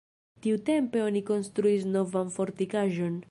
[0.45, 3.19] Tiutempe oni konstruis novan fortikaĵon.